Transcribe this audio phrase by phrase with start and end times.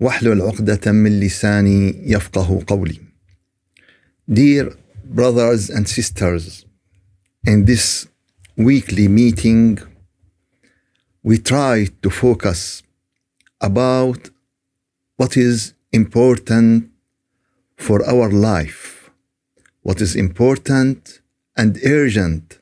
[0.00, 3.00] واحلل عقدة من لساني يفقه قولي.
[4.30, 4.72] Dear
[5.04, 6.64] brothers and sisters,
[7.46, 8.06] in this
[8.56, 9.78] weekly meeting,
[11.22, 12.82] we try to focus
[13.60, 14.30] about
[15.16, 16.90] what is important
[17.76, 19.10] for our life,
[19.82, 21.20] what is important
[21.56, 22.58] and urgent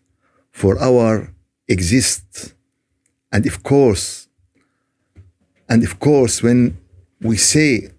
[0.51, 1.33] for our
[1.69, 2.55] exist,
[3.33, 4.29] and of course,
[5.69, 6.77] and of course, when
[7.26, 7.90] we say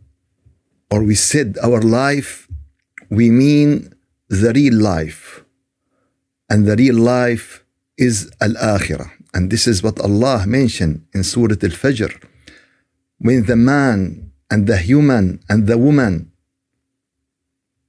[0.91, 2.49] or we said our life,
[3.11, 3.93] we mean
[4.29, 5.45] the real life.
[6.49, 7.65] And the real life
[7.97, 9.11] is Al Akhirah.
[9.35, 12.13] And this is what Allah mentioned in Surah Al Fajr.
[13.19, 16.31] When the man and the human and the woman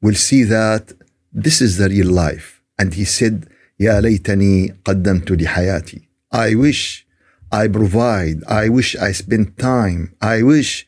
[0.01, 0.93] will see that
[1.31, 2.61] this is the real life.
[2.79, 6.07] And he said, Ya laytani qaddamtu li hayati.
[6.31, 7.05] I wish
[7.51, 8.43] I provide.
[8.47, 10.15] I wish I spend time.
[10.21, 10.87] I wish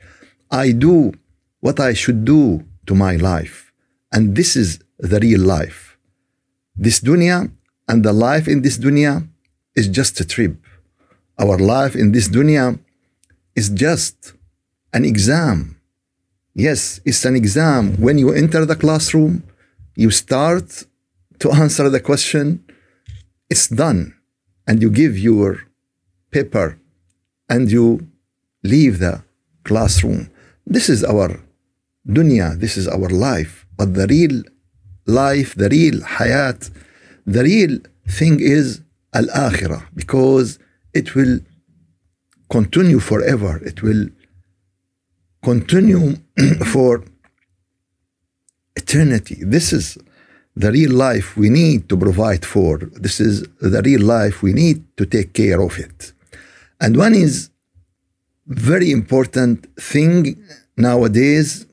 [0.51, 1.13] I do
[1.59, 3.71] what I should do to my life.
[4.11, 5.97] And this is the real life.
[6.75, 7.51] This dunya
[7.87, 9.27] and the life in this dunya
[9.75, 10.55] is just a trip.
[11.37, 12.79] Our life in this dunya
[13.55, 14.33] is just
[14.93, 15.79] an exam.
[16.55, 17.95] Yes, it's an exam.
[17.97, 19.43] When you enter the classroom,
[19.95, 20.85] you start
[21.39, 22.63] to answer the question,
[23.49, 24.15] it's done.
[24.67, 25.63] And you give your
[26.31, 26.79] paper
[27.47, 28.07] and you
[28.63, 29.23] leave the
[29.63, 30.29] classroom.
[30.69, 31.41] This is our
[32.07, 33.65] dunya, this is our life.
[33.75, 34.43] But the real
[35.07, 36.69] life, the real hayat,
[37.25, 38.81] the real thing is
[39.13, 40.59] al akhirah because
[40.93, 41.39] it will
[42.51, 43.59] continue forever.
[43.65, 44.09] It will
[45.43, 46.17] continue
[46.73, 47.03] for
[48.75, 49.37] eternity.
[49.41, 49.97] This is
[50.55, 52.77] the real life we need to provide for.
[52.77, 56.11] This is the real life we need to take care of it.
[56.79, 57.49] And one is
[58.49, 60.43] very important thing
[60.75, 61.65] nowadays,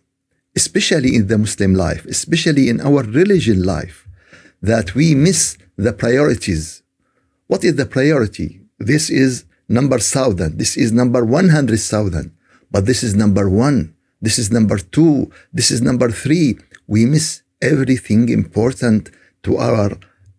[0.54, 4.06] especially in the Muslim life, especially in our religion life,
[4.62, 6.82] that we miss the priorities.
[7.47, 8.60] What is the priority?
[8.78, 10.59] This is number thousand.
[10.59, 12.32] This is number one hundred thousand.
[12.70, 13.94] But this is number one.
[14.20, 15.31] This is number two.
[15.53, 16.58] This is number three.
[16.87, 19.10] We miss everything important
[19.44, 19.93] to our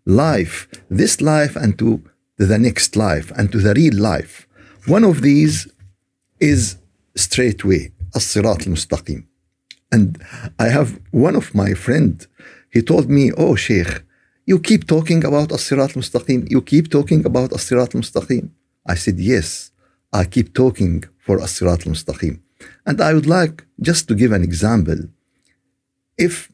[0.06, 2.04] life, this life, and to
[2.38, 4.48] the next life, and to the real life.
[4.86, 5.68] One of these
[6.40, 6.78] is
[7.16, 9.26] straight way, as-sirat al-mustaqim.
[9.92, 10.22] And
[10.60, 12.26] I have one of my friend,
[12.70, 14.04] he told me, oh Sheikh,
[14.46, 18.50] you keep talking about as-sirat al-mustaqim, you keep talking about as-sirat al-mustaqim.
[18.86, 19.72] I said, yes,
[20.14, 22.40] I keep talking for as-sirat al-mustaqim.
[22.86, 25.00] And I would like just to give an example.
[26.18, 26.52] If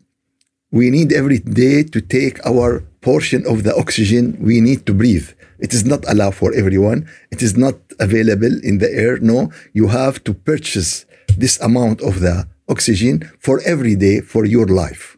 [0.71, 5.29] we need every day to take our portion of the oxygen we need to breathe.
[5.59, 6.99] It is not allowed for everyone.
[7.31, 9.17] It is not available in the air.
[9.19, 11.05] No, you have to purchase
[11.37, 15.17] this amount of the oxygen for every day for your life.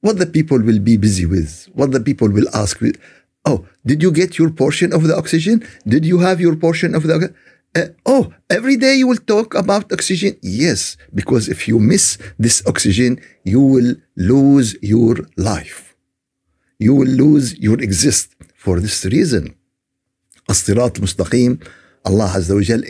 [0.00, 3.00] What the people will be busy with, what the people will ask with,
[3.44, 5.66] oh, did you get your portion of the oxygen?
[5.86, 7.34] Did you have your portion of the
[7.76, 10.36] uh, oh, every day you will talk about oxygen?
[10.42, 15.93] Yes, because if you miss this oxygen, you will lose your life.
[16.78, 18.34] You will lose your exist.
[18.56, 19.54] For this reason,
[20.48, 21.52] As-Sirat Mustaqim,
[22.04, 22.82] Allah Azza wa Jal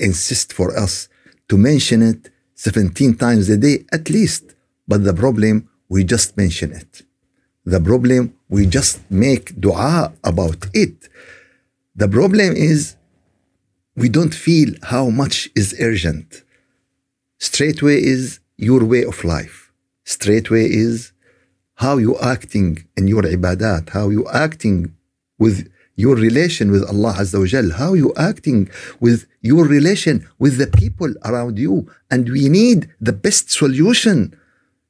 [0.59, 1.09] for us
[1.49, 4.55] to mention it 17 times a day at least.
[4.87, 7.03] But the problem, we just mention it.
[7.65, 11.09] The problem, we just make dua about it.
[11.97, 12.97] The problem is
[13.97, 16.43] we don't feel how much is urgent.
[17.39, 19.73] Straightway is your way of life.
[20.05, 21.13] Straightway is
[21.77, 24.95] how you acting in your ibadat, how you acting
[25.39, 28.69] with your relation with Allah Azza wa Jal, how you acting
[29.01, 31.89] with your relation with the people around you.
[32.11, 34.37] And we need the best solution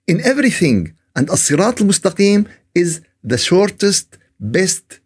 [0.07, 0.95] in everything.
[1.17, 5.01] And As-Sirat al-Mustaqim is the shortest, best,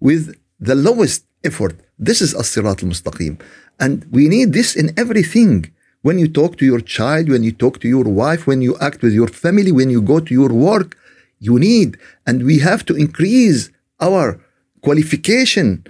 [0.00, 1.76] with the lowest effort.
[1.98, 3.40] This is As-Sirat al-Mustaqim.
[3.78, 5.72] And we need this in everything.
[6.02, 9.02] When you talk to your child, when you talk to your wife, when you act
[9.02, 10.96] with your family, when you go to your work,
[11.38, 11.96] you need.
[12.26, 13.70] And we have to increase
[14.00, 14.40] our
[14.82, 15.84] qualification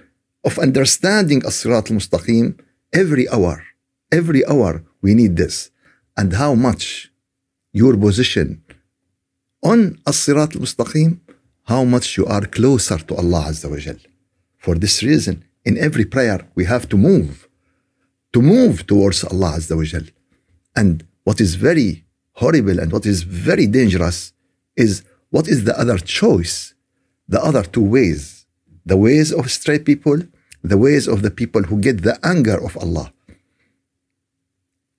[0.44, 2.58] of understanding As-Sirat al-Mustaqim
[2.92, 3.64] every hour.
[4.10, 5.70] Every hour we need this.
[6.16, 7.10] And how much
[7.72, 8.62] your position
[9.62, 11.20] on as-sirat al-mustaqim,
[11.64, 13.96] how much you are closer to Allah Azza wa Jal.
[14.58, 17.41] For this reason, in every prayer, we have to move,
[18.32, 20.04] to move towards Allah Azza wa Jal.
[20.74, 24.32] And what is very horrible and what is very dangerous
[24.76, 26.74] is what is the other choice,
[27.28, 28.46] the other two ways,
[28.84, 30.18] the ways of straight people,
[30.62, 33.12] the ways of the people who get the anger of Allah.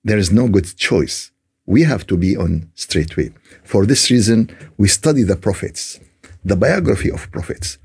[0.04, 1.30] There is no good choice.
[1.66, 3.30] We have to be on straight way.
[3.64, 5.98] For this reason, we study the prophets,
[6.44, 7.78] the biography of prophets,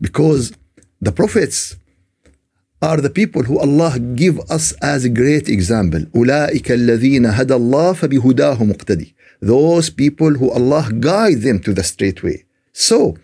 [0.00, 0.52] because
[1.00, 1.76] the prophets
[2.81, 6.01] are the people who Allah give us as a great example.
[6.15, 9.13] أولئك الذين هدى الله فبهداه مقتدي.
[9.41, 12.45] Those people who Allah guide them to the straight way.
[12.73, 13.17] So,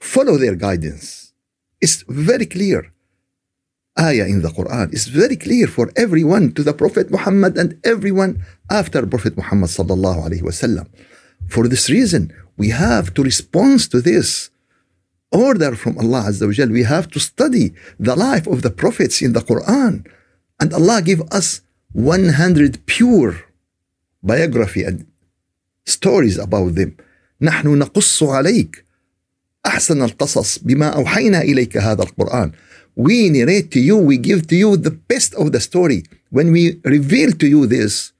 [0.00, 1.32] follow their guidance.
[1.80, 2.92] It's very clear.
[3.98, 8.42] Ayah in the Quran is very clear for everyone to the Prophet Muhammad and everyone
[8.70, 10.86] after Prophet Muhammad sallallahu alaihi wasallam.
[11.48, 14.50] For this reason, we have to respond to this
[15.32, 16.68] order from Allah Azza wa Jal.
[16.68, 20.06] We have to study the life of the prophets in the Quran.
[20.60, 21.60] And Allah give us
[21.92, 23.44] 100 pure
[24.22, 25.06] biography and
[25.84, 26.96] stories about them.
[27.40, 28.84] نحن نقص عليك
[29.66, 32.52] أحسن القصص بما أوحينا إليك هذا القرآن.
[32.96, 36.04] We narrate to you, we give to you the best of the story.
[36.30, 38.12] When we reveal to you this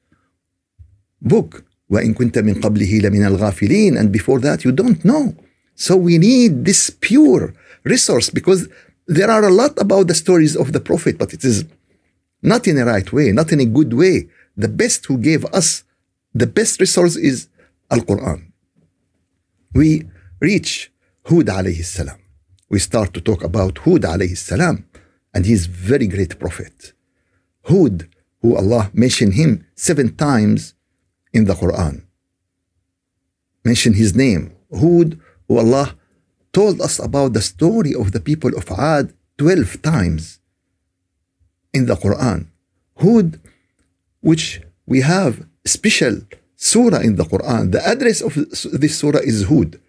[1.23, 5.35] book, وإن كنت من قبله لمن الغافلين and before that you don't know.
[5.80, 7.54] So we need this pure
[7.86, 8.68] resource because
[9.08, 11.64] there are a lot about the stories of the Prophet, but it is
[12.42, 14.28] not in a right way, not in a good way.
[14.58, 15.86] The best who gave us
[16.34, 17.48] the best resource is
[17.90, 18.52] Al Quran.
[19.74, 20.04] We
[20.42, 20.92] reach
[21.24, 22.20] Hud alayhi salam.
[22.70, 24.86] We start to talk about Hud alayhi salam,
[25.34, 26.92] and he is very great prophet.
[27.64, 28.10] Hud,
[28.42, 30.74] who Allah mentioned him seven times
[31.32, 32.04] in the Quran.
[33.64, 34.52] Mention his name.
[34.78, 35.98] Hud, who Allah
[36.54, 40.40] told us about the story of the people of Ad 12 times
[41.74, 42.48] in the Quran.
[42.98, 43.42] Hud,
[44.22, 46.22] which we have special
[46.56, 47.72] surah in the Quran.
[47.72, 49.80] The address of this surah is Hud.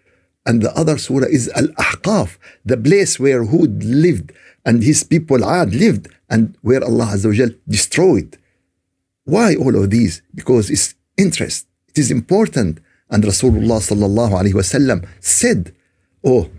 [0.45, 4.31] And the other surah is Al Ahqaf, the place where Hud lived
[4.65, 8.37] and his people Ad lived and where Allah Azza destroyed.
[9.25, 10.23] Why all of these?
[10.33, 11.67] Because it's interest.
[11.89, 12.79] It is important.
[13.11, 15.75] And Rasulullah sallallahu alayhi wasallam said,
[16.23, 16.49] Oh,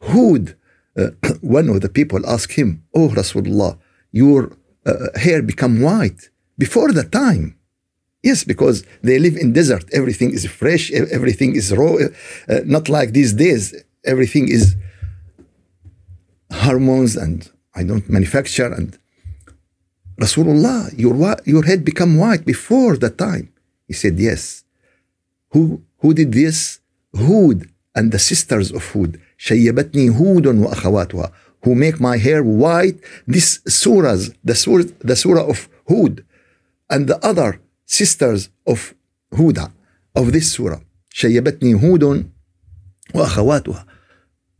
[0.00, 0.56] Hud,
[0.96, 1.10] uh,
[1.40, 3.78] one of the people asked him, Oh Rasulullah,
[4.12, 4.52] your
[4.86, 7.58] uh, hair become white before the time.
[8.22, 9.84] Yes, because they live in desert.
[9.92, 10.90] Everything is fresh.
[10.92, 11.94] Everything is raw.
[12.48, 13.74] Uh, not like these days.
[14.04, 14.76] Everything is
[16.52, 18.72] hormones and I don't manufacture.
[18.72, 18.96] And
[20.20, 21.14] Rasulullah, your
[21.44, 23.52] your head become white before the time.
[23.86, 24.64] He said, yes.
[25.50, 26.79] Who who did this?
[27.15, 27.59] Hud
[27.95, 29.19] and the sisters of Hud.
[29.37, 31.31] شيبتني هود وأخواتها
[31.63, 32.99] who make my hair white.
[33.27, 36.23] This surahs, the surah, the surah of Hud
[36.89, 38.93] and the other sisters of
[39.33, 39.71] Huda
[40.15, 40.79] of this surah.
[41.13, 42.29] شيبتني هود
[43.13, 43.85] وأخواتها.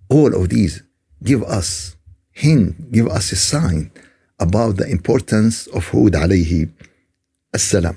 [0.10, 0.84] All of these
[1.24, 1.96] give us
[2.32, 3.92] hint, give us a sign
[4.40, 6.70] about the importance of Hud alayhi
[7.56, 7.96] السلام.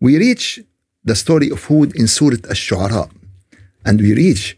[0.00, 0.60] We reach
[1.04, 3.10] the story of Hud in Surah Ash-Shu'ara
[3.84, 4.56] and we reach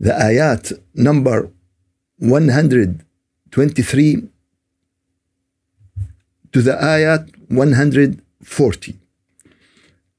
[0.00, 1.50] the ayat number
[2.18, 4.28] 123
[6.52, 8.98] to the ayat 140.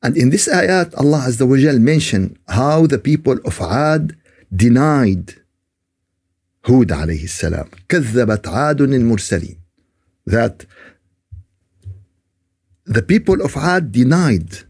[0.02, 4.16] And in this ayat, Allah Azza wa Jal mentioned how the people of Ad
[4.54, 5.34] denied
[6.64, 7.70] Hud alayhi salam.
[7.90, 9.58] كذبت عاد المرسلين.
[10.26, 10.66] That
[12.86, 14.64] the people of Ad denied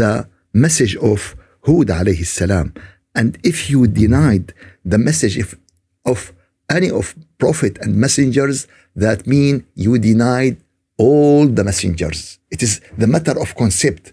[0.00, 2.72] the message of Hud alayhi salam.
[3.14, 5.54] And if you denied the message of,
[6.06, 6.32] of
[6.70, 10.56] any of prophet and messengers, that mean you denied
[10.96, 12.38] all the messengers.
[12.50, 14.12] It is the matter of concept.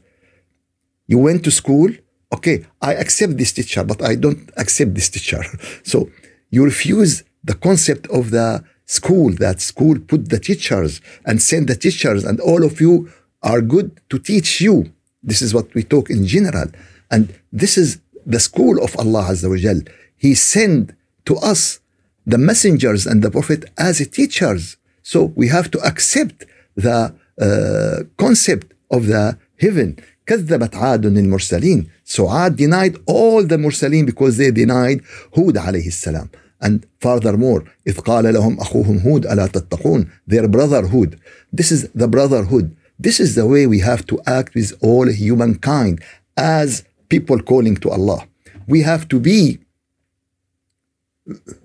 [1.07, 1.89] You went to school,
[2.35, 5.41] okay, I accept this teacher, but I don't accept this teacher.
[5.83, 6.09] So
[6.49, 11.75] you refuse the concept of the school, that school put the teachers and send the
[11.75, 14.91] teachers, and all of you are good to teach you.
[15.22, 16.68] This is what we talk in general.
[17.10, 19.80] And this is the school of Allah Azza wa Jal.
[20.16, 20.92] He sent
[21.26, 21.80] to us
[22.26, 24.76] the messengers and the prophet as teachers.
[25.02, 26.44] So we have to accept
[26.76, 29.96] the uh, concept of the heaven.
[30.26, 31.86] كذبت عاد المرسلين.
[32.04, 35.02] So Ad denied all the Mursaleen because they denied
[35.34, 36.28] Hud عليه السلام.
[36.60, 40.06] And furthermore, إذ قال لهم أخوهم هود ألا تتقون.
[40.26, 41.18] Their brotherhood.
[41.52, 42.74] This is the brotherhood.
[42.98, 46.02] This is the way we have to act with all humankind
[46.36, 48.26] as people calling to Allah.
[48.66, 49.58] We have to be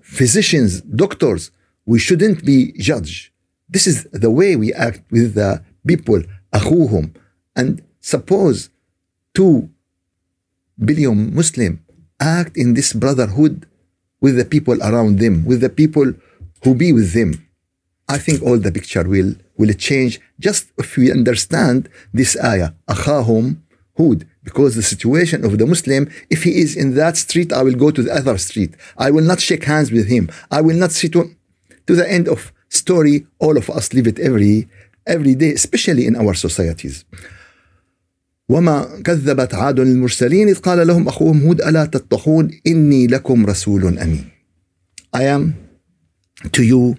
[0.00, 1.50] physicians, doctors.
[1.86, 3.30] We shouldn't be judged.
[3.68, 7.12] This is the way we act with the people, أخوهم.
[7.56, 8.70] And suppose
[9.34, 9.70] two
[10.82, 11.84] billion Muslim
[12.18, 13.66] act in this brotherhood
[14.20, 16.12] with the people around them, with the people
[16.62, 17.46] who be with them.
[18.08, 23.56] I think all the picture will will change just if we understand this ayah, أخاهم
[24.00, 27.74] Hud, because the situation of the Muslim, if he is in that street, I will
[27.84, 28.72] go to the other street.
[28.96, 30.24] I will not shake hands with him.
[30.50, 31.22] I will not sit to,
[31.86, 33.26] to the end of story.
[33.38, 34.68] All of us live it every
[35.06, 37.04] every day, especially in our societies.
[38.50, 44.24] وما كذبت عاد المرسلين إذ قال لهم أخوهم هود ألا تتقون إني لكم رسول أمين
[45.16, 45.54] I am
[46.52, 46.96] to you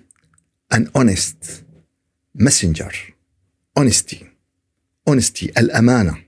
[0.71, 1.63] an honest
[2.36, 2.90] messenger,
[3.74, 4.28] honesty,
[5.06, 6.18] honesty, al-amana.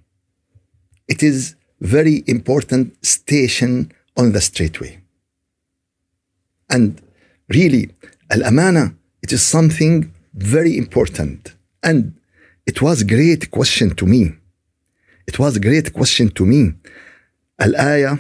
[1.07, 5.01] It is very important station on the straightway.
[6.71, 7.01] And
[7.49, 7.91] really,
[8.31, 11.55] al-amana, it is something very important.
[11.83, 12.19] And
[12.67, 14.35] it was great question to me.
[15.27, 16.73] It was great question to me.
[17.59, 18.19] Al-ayah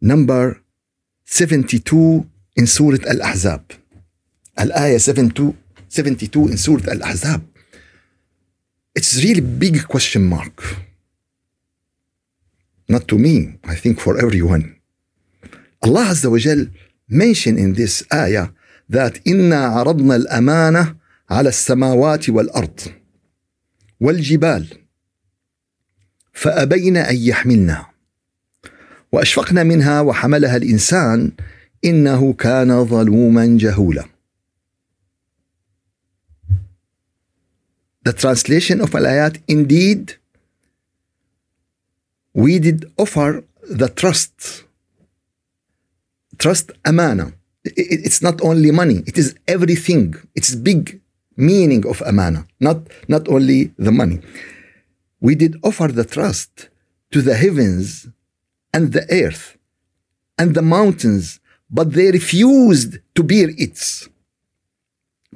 [0.00, 0.60] number
[1.24, 2.26] 72
[2.56, 3.72] in Surah Al-Ahzab.
[4.56, 5.56] Al-ayah 72
[5.94, 7.42] 72 in Surah Al-Ahzab.
[8.96, 10.60] It's really big question mark.
[12.88, 14.64] Not to me, I think for everyone.
[15.84, 16.66] Allah Azza wa Jal
[17.08, 18.48] mentioned in this ayah
[18.90, 20.96] that إنا عرضنا الأمانة
[21.30, 22.80] على السماوات والأرض
[24.00, 24.66] والجبال
[26.32, 27.90] فابين ان يحملنها
[29.12, 31.32] واشفقن منها وحملها الانسان
[31.84, 34.13] انه كان ظلوما جهولا
[38.04, 40.16] The translation of Al-Ayat indeed
[42.34, 43.44] we did offer
[43.80, 44.64] the trust
[46.36, 47.32] trust amana.
[47.64, 50.14] It's not only money it is everything.
[50.34, 51.00] It's big
[51.36, 54.20] meaning of amana not not only the money.
[55.20, 56.68] We did offer the trust
[57.12, 58.08] to the heavens
[58.74, 59.56] and the earth
[60.36, 64.08] and the mountains, but they refused to bear it.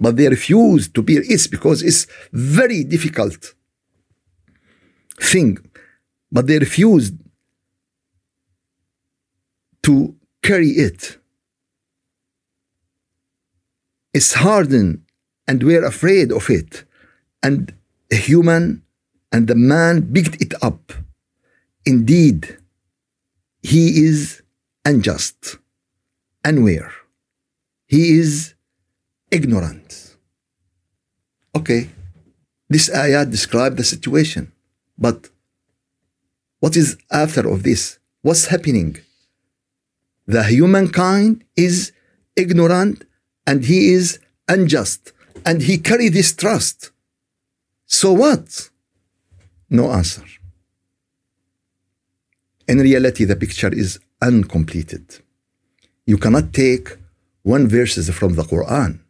[0.00, 3.55] But they refused to bear it because it's very difficult
[5.21, 5.59] thing.
[6.31, 7.14] But they refused
[9.83, 11.19] to carry it.
[14.12, 15.02] It's hardened
[15.47, 16.85] and we're afraid of it.
[17.43, 17.75] And
[18.11, 18.83] a human
[19.33, 20.93] and the man picked it up.
[21.85, 22.59] Indeed,
[23.62, 24.43] he is
[24.85, 25.57] unjust,
[26.45, 26.93] unaware.
[27.87, 28.55] He is
[29.30, 30.16] ignorant.
[31.54, 31.90] Okay,
[32.68, 34.52] this ayah describes the situation,
[34.97, 35.28] but
[36.61, 37.99] what is after of this?
[38.23, 38.99] What's happening?
[40.26, 41.92] The humankind is
[42.37, 43.04] ignorant
[43.47, 44.18] and he is
[44.49, 45.12] unjust
[45.47, 46.90] and he carry this trust.
[47.87, 48.70] So what?
[49.70, 50.25] No answer.
[52.66, 55.20] In reality, the picture is uncompleted.
[56.04, 56.97] You cannot take
[57.42, 59.00] one verses from the Quran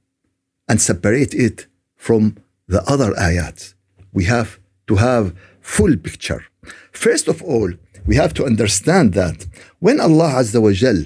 [0.69, 3.75] and separate it from the other ayat.
[4.13, 4.59] We have
[4.89, 6.45] to have full picture.
[6.93, 7.71] First of all,
[8.07, 9.47] we have to understand that
[9.79, 11.05] when Allah Azza wa Jal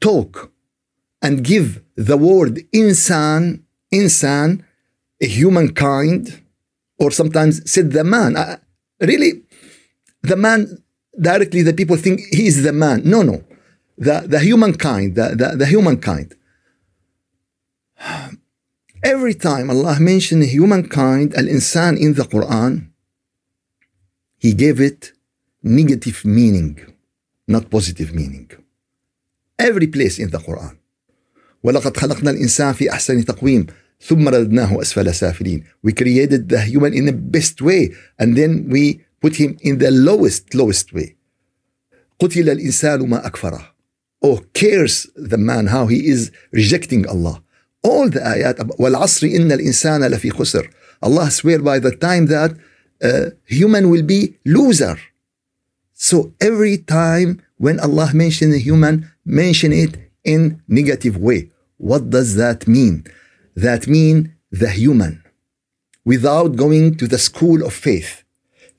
[0.00, 0.52] talk
[1.22, 4.64] and give the word insan, insan,
[5.20, 6.42] a humankind,
[6.98, 8.56] or sometimes said the man, uh,
[9.00, 9.42] really,
[10.22, 10.82] the man
[11.20, 13.02] directly the people think he is the man.
[13.04, 13.44] No, no.
[13.98, 16.34] The, the humankind, the, the, the humankind.
[19.03, 22.89] Every time Allah mentioned humankind, al-insan in the Quran,
[24.37, 25.13] He gave it
[25.63, 26.77] negative meaning,
[27.47, 28.51] not positive meaning.
[29.57, 30.77] Every place in the Quran.
[31.63, 33.65] ولقد خلقنا الإنسان في أحسن تقويم
[34.01, 35.63] ثم رددناه أسفل سافلين.
[35.83, 39.91] We created the human in the best way and then we put him in the
[39.91, 41.15] lowest, lowest way.
[42.19, 43.75] قتل الإنسان ما أكفره.
[44.21, 47.41] Oh, cares the man how he is rejecting Allah.
[47.83, 50.67] All the ayat, والعصر إن الإنسان لفي خسر.
[51.01, 52.55] Allah swear by the time that
[53.03, 54.97] uh, human will be loser.
[55.93, 61.51] So every time when Allah mention the human, mention it in negative way.
[61.77, 63.05] What does that mean?
[63.55, 65.23] That mean the human
[66.03, 68.23] without going to the school of faith.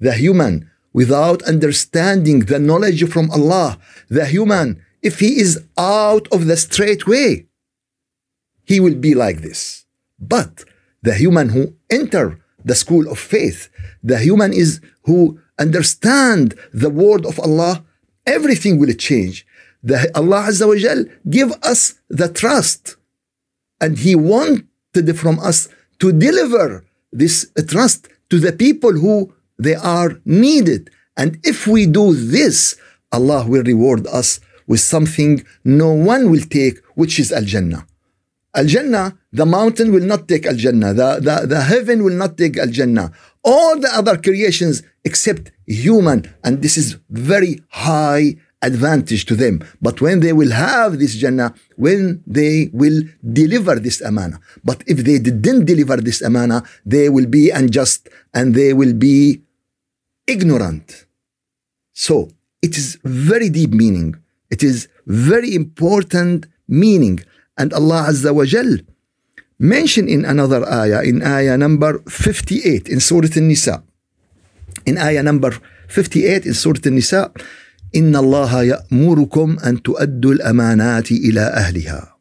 [0.01, 3.79] The human without understanding the knowledge from Allah.
[4.09, 7.47] The human, if he is out of the straight way,
[8.66, 9.86] he will be like this.
[10.20, 10.64] But
[11.02, 13.70] the human who enter the school of faith,
[14.04, 17.84] the human is who understand the word of Allah,
[18.26, 19.46] everything will change.
[19.84, 22.98] The, Allah Azza wa Jal give us the trust.
[23.80, 30.20] And He wanted from us to deliver this trust to the people who they are
[30.26, 30.90] needed.
[31.18, 32.76] And if we do this,
[33.12, 37.86] Allah will reward us with something no one will take, which is Al Jannah.
[38.54, 42.38] Al Jannah, the mountain will not take Al Jannah, the, the, the heaven will not
[42.38, 43.12] take Al Jannah.
[43.44, 49.64] All the other creations except human, and this is very high advantage to them.
[49.82, 53.02] But when they will have this Jannah, when they will
[53.34, 54.40] deliver this amana.
[54.64, 59.42] But if they didn't deliver this amana, they will be unjust and they will be
[60.28, 61.06] ignorant.
[61.94, 62.30] So
[62.62, 64.16] it is very deep meaning.
[64.50, 67.20] It is very important meaning.
[67.58, 68.80] And Allah Azza wa Jal
[69.60, 73.84] mentioned in another ayah, in ayah number 58 in Surah An-Nisa.
[74.86, 75.52] In ayah number
[75.88, 77.32] 58 in Surah An-Nisa,
[77.96, 82.16] إن الله يأمركم أن تؤدوا الأمانات إلى أهلها.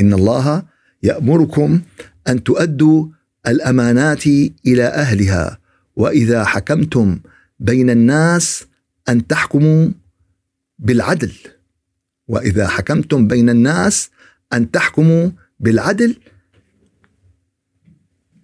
[0.00, 0.62] إن الله
[1.02, 1.80] يأمركم
[2.28, 3.06] أن تؤدوا
[3.46, 4.26] الأمانات
[4.66, 5.58] إلى أهلها
[5.96, 7.20] وإذا حكمتم
[7.60, 8.66] بين الناس
[9.08, 9.88] أن تحكموا
[10.78, 11.32] بالعدل
[12.30, 14.10] وإذا حكمتم بين الناس
[14.52, 16.16] أن تحكموا بالعدل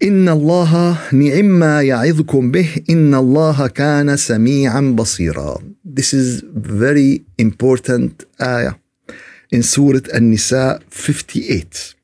[0.02, 8.74] إن الله نعم يعظكم به إن الله كان سميعا بصيرا This is very important ayah
[9.52, 11.94] in Surah An-Nisa 58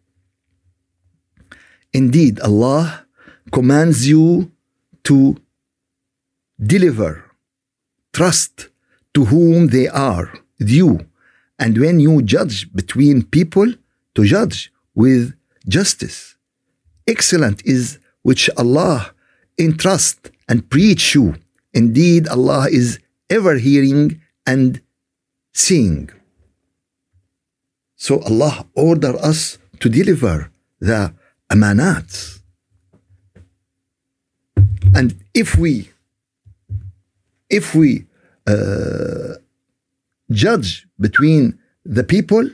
[1.92, 3.06] Indeed Allah
[3.50, 4.52] commands you
[5.02, 5.36] to
[6.58, 7.24] deliver
[8.12, 8.68] trust
[9.14, 11.00] to whom they are due
[11.62, 13.68] and when you judge between people
[14.14, 14.58] to judge
[14.94, 15.22] with
[15.76, 16.32] justice
[17.06, 19.12] excellent is which Allah
[19.58, 21.36] entrust and preach you.
[21.72, 22.98] Indeed, Allah is
[23.30, 24.80] ever hearing and
[25.52, 26.10] seeing.
[27.96, 31.14] So Allah order us to deliver the
[31.50, 32.40] amanat.
[34.94, 35.90] And if we
[37.48, 38.06] if we
[38.46, 39.34] uh,
[40.30, 42.44] judge between the people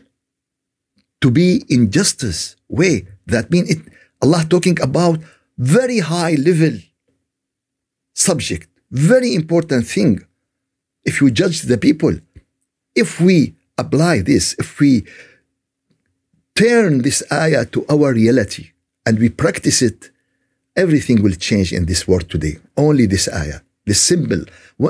[1.21, 3.81] to be in justice way, that means it
[4.23, 5.19] Allah talking about
[5.59, 6.75] very high level
[8.15, 10.25] subject, very important thing.
[11.05, 12.15] If you judge the people,
[12.95, 15.05] if we apply this, if we
[16.57, 18.65] turn this ayah to our reality
[19.07, 20.11] and we practice it,
[20.77, 22.57] everything will change in this world today.
[22.77, 24.41] Only this ayah, this symbol,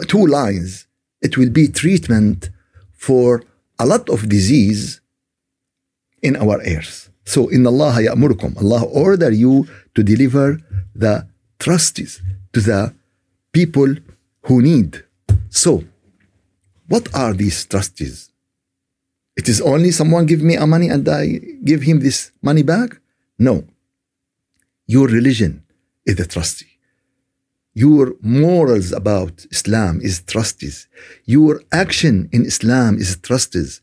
[0.06, 0.86] two lines,
[1.20, 2.50] it will be treatment
[2.94, 3.42] for
[3.78, 5.00] a lot of disease
[6.22, 7.10] in our earth.
[7.24, 10.58] So in Allah ya'murukum, Allah order you to deliver
[10.94, 11.26] the
[11.58, 12.94] trustees to the
[13.52, 13.94] people
[14.42, 15.04] who need.
[15.50, 15.84] So,
[16.88, 18.30] what are these trustees?
[19.36, 22.98] It is only someone give me a money and I give him this money back?
[23.38, 23.64] No.
[24.86, 25.62] Your religion
[26.04, 26.77] is the trustee.
[27.84, 28.06] Your
[28.40, 30.76] morals about Islam is trustees.
[31.36, 33.80] Your action in Islam is trustees.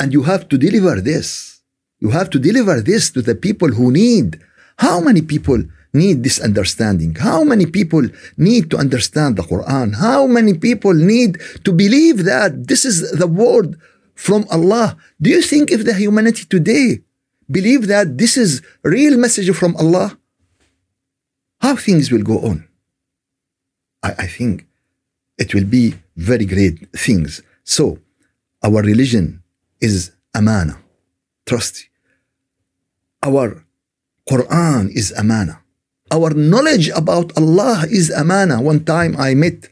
[0.00, 1.28] And you have to deliver this.
[2.04, 4.28] You have to deliver this to the people who need.
[4.86, 5.60] How many people
[5.94, 7.14] need this understanding?
[7.14, 8.04] How many people
[8.36, 9.88] need to understand the Quran?
[10.06, 11.30] How many people need
[11.64, 13.68] to believe that this is the word
[14.26, 14.88] from Allah?
[15.22, 17.00] Do you think if the humanity today
[17.50, 20.18] believe that this is real message from Allah,
[21.66, 22.68] how things will go on?
[24.02, 24.66] I, I think
[25.36, 27.42] it will be very great things.
[27.64, 27.98] So
[28.62, 29.42] our religion
[29.80, 30.76] is amana
[31.46, 31.88] trust.
[33.22, 33.64] Our
[34.28, 35.62] Quran is amana.
[36.10, 38.60] Our knowledge about Allah is amana.
[38.60, 39.68] One time I met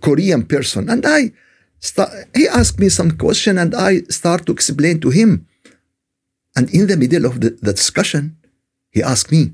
[0.00, 1.32] Korean person and I
[1.80, 5.46] start, he asked me some question and I start to explain to him.
[6.54, 8.36] And in the middle of the, the discussion,
[8.90, 9.52] he asked me,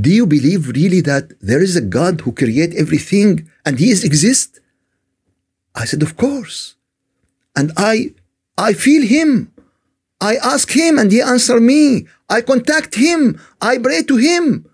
[0.00, 4.04] do you believe really that there is a God who create everything and he is
[4.04, 4.60] exist?
[5.74, 6.74] I said, of course.
[7.54, 8.12] And I
[8.58, 9.52] I feel him.
[10.20, 12.06] I ask him and he answer me.
[12.28, 13.40] I contact him.
[13.60, 14.68] I pray to him.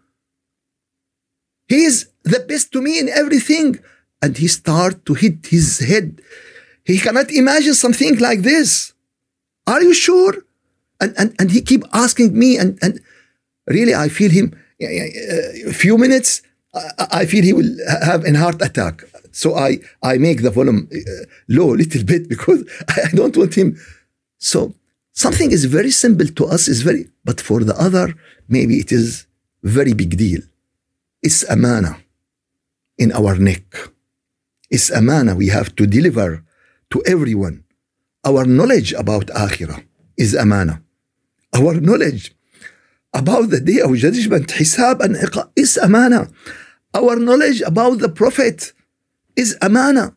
[1.69, 3.81] He is the best to me in everything.
[4.21, 6.23] And he start to hit his head.
[6.85, 8.93] He cannot imagine something like this.
[9.67, 10.35] Are you sure?
[11.01, 13.01] And, and, and he keep asking me and, and
[13.67, 16.43] really I feel him a few minutes
[17.21, 17.71] I feel he will
[18.03, 19.03] have a heart attack.
[19.31, 20.99] So I, I make the volume uh,
[21.49, 23.79] low a little bit because I don't want him.
[24.39, 24.75] So
[25.13, 28.15] Something is very simple to us is very, but for the other,
[28.49, 29.27] maybe it is
[29.63, 30.41] very big deal.
[31.23, 31.99] It's amana
[32.99, 33.65] in our neck.
[34.71, 35.35] is amana.
[35.35, 36.43] We have to deliver
[36.91, 37.65] to everyone.
[38.25, 39.85] Our knowledge about akhirah
[40.17, 40.83] is amana.
[41.53, 42.35] Our knowledge
[43.13, 46.29] about the day of judgment, hisab and iqab is amana.
[46.95, 48.73] Our knowledge about the Prophet
[49.37, 50.15] is amana.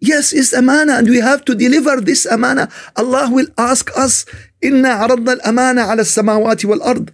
[0.00, 2.68] Yes, it's amana, and we have to deliver this amana.
[2.96, 4.24] Allah will ask us,
[4.60, 7.12] "Inna aradna al-amana ala samawati wal ard."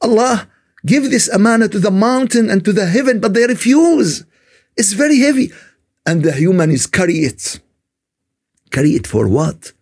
[0.00, 0.48] Allah
[0.84, 4.24] give this amana to the mountain and to the heaven, but they refuse.
[4.76, 5.52] It's very heavy,
[6.06, 7.60] and the human is carry it.
[8.70, 9.72] Carry it for what?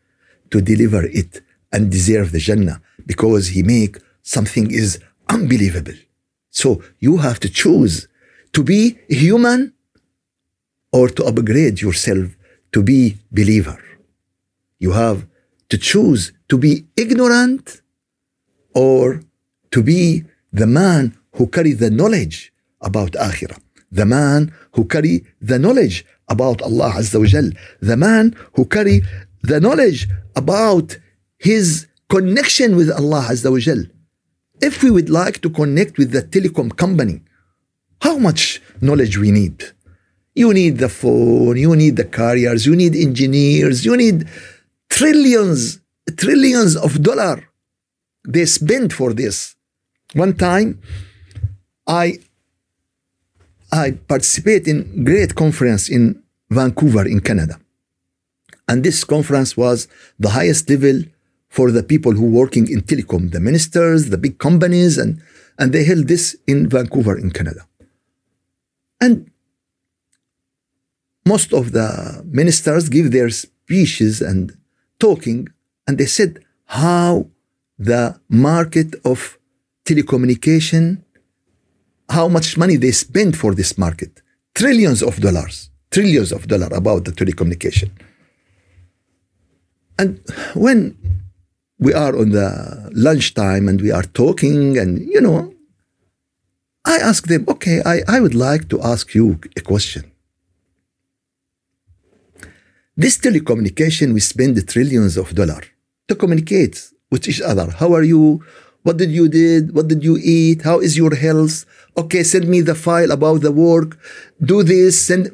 [0.50, 3.98] To deliver it and deserve the Jannah because he make
[4.36, 4.90] something is
[5.36, 5.98] unbelievable.
[6.50, 6.68] So
[7.06, 7.94] you have to choose
[8.56, 9.60] to be human
[10.92, 12.26] or to upgrade yourself
[12.74, 13.00] to be
[13.32, 13.80] believer.
[14.78, 15.18] You have
[15.70, 17.64] to choose to be ignorant
[18.74, 19.20] or
[19.74, 20.02] to be
[20.60, 21.02] the man
[21.36, 23.60] who carry the knowledge about akhirah,
[24.00, 25.14] the man who carry
[25.50, 25.96] the knowledge
[26.28, 27.48] about Allah Azza wa Jal,
[27.80, 29.02] the man who carry
[29.42, 30.08] the knowledge
[30.42, 30.96] about
[31.38, 33.82] his connection with Allah Azza wa Jal.
[34.60, 37.22] If we would like to connect with the telecom company,
[38.02, 39.64] how much knowledge we need?
[40.34, 44.28] You need the phone, you need the carriers, you need engineers, you need
[44.88, 45.80] trillions,
[46.16, 47.50] trillions of dollar
[48.26, 49.56] they spend for this.
[50.12, 50.80] One time,
[51.86, 52.18] I
[53.72, 57.60] I participate in great conference in Vancouver in Canada.
[58.68, 61.02] And this conference was the highest level
[61.50, 65.20] for the people who working in telecom, the ministers, the big companies, and,
[65.58, 67.66] and they held this in Vancouver in Canada.
[69.00, 69.30] And
[71.26, 74.56] most of the ministers give their speeches and
[75.00, 75.48] talking,
[75.86, 77.26] and they said how
[77.78, 79.38] the market of
[79.84, 81.02] telecommunication,
[82.08, 84.22] how much money they spend for this market.
[84.54, 87.90] Trillions of dollars, trillions of dollars about the telecommunication.
[89.98, 90.20] And
[90.54, 90.96] when
[91.80, 95.52] we are on the lunchtime and we are talking and, you know,
[96.84, 100.10] I ask them, okay, I, I would like to ask you a question.
[102.96, 105.66] This telecommunication, we spend trillions of dollars
[106.08, 107.70] to communicate with each other.
[107.70, 108.44] How are you?
[108.82, 109.74] What did you did?
[109.74, 110.62] What did you eat?
[110.62, 111.64] How is your health?
[111.96, 113.98] Okay, send me the file about the work.
[114.42, 115.06] Do this.
[115.06, 115.30] Send.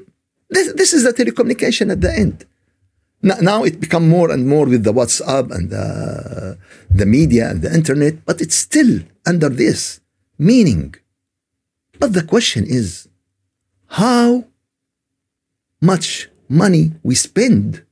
[0.48, 2.44] This, this is the telecommunication at the end.
[3.26, 6.58] Now, it become more and more with the WhatsApp and the,
[6.90, 10.00] the media and the internet, but it's still under this
[10.38, 10.94] meaning.
[11.98, 13.08] But the question is,
[13.88, 14.44] how
[15.80, 17.84] much money we spend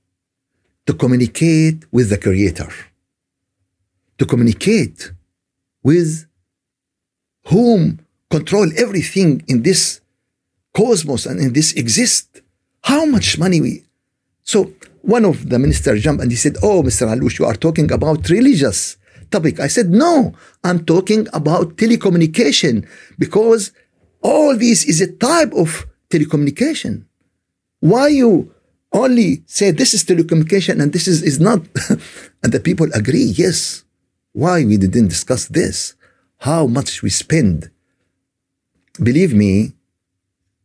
[0.86, 2.70] to communicate with the Creator,
[4.18, 5.12] to communicate
[5.82, 6.26] with
[7.46, 7.98] whom
[8.30, 10.00] control everything in this
[10.74, 12.42] cosmos and in this exist.
[12.82, 13.84] How much money we.
[14.42, 14.72] So
[15.04, 17.06] one of the ministers jumped and he said, Oh, Mr.
[17.06, 18.96] Alouche, you are talking about religious
[19.30, 19.60] topic.
[19.60, 22.88] I said, No, I'm talking about telecommunication
[23.18, 23.72] because
[24.22, 27.04] all this is a type of telecommunication.
[27.80, 28.52] Why you
[28.92, 31.60] only say this is telecommunication and this is, is not?
[32.42, 33.84] and the people agree, yes
[34.34, 35.94] why we didn't discuss this,
[36.38, 37.70] how much we spend.
[39.00, 39.74] Believe me,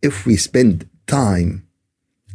[0.02, 1.68] if we spend time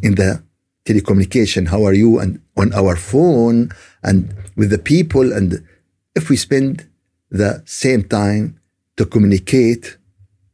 [0.01, 0.43] in the
[0.85, 3.71] telecommunication, how are you, and on our phone
[4.03, 5.67] and with the people, and
[6.15, 6.89] if we spend
[7.31, 8.59] the same time
[8.97, 9.97] to communicate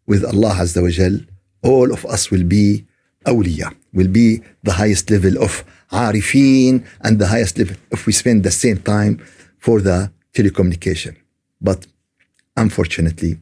[0.06, 1.20] with Allah Azza wa Jal,
[1.62, 2.86] all of us will be
[3.26, 8.42] awliya, will be the highest level of arifin and the highest level if we spend
[8.42, 9.18] the same time
[9.58, 11.16] for the telecommunication.
[11.60, 11.86] But
[12.56, 13.38] unfortunately,